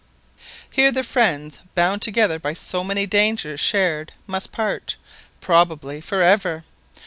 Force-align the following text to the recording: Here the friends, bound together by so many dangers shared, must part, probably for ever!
Here 0.73 0.91
the 0.91 1.03
friends, 1.03 1.59
bound 1.75 2.01
together 2.01 2.39
by 2.39 2.55
so 2.55 2.83
many 2.83 3.05
dangers 3.05 3.59
shared, 3.59 4.13
must 4.25 4.51
part, 4.51 4.95
probably 5.41 6.01
for 6.01 6.23
ever! 6.23 6.63